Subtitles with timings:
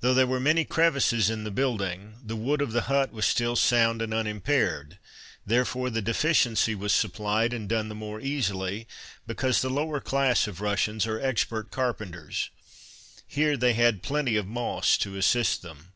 [0.00, 3.56] Though there were many crevices in the building, the wood of the hut was still
[3.56, 4.96] sound and unimpaired,
[5.44, 8.88] therefore the deficiency was supplied and done the more easily,
[9.26, 12.48] because the lower class of Russians are expert carpenters.
[13.26, 15.92] Here they had plenty of moss to assist them.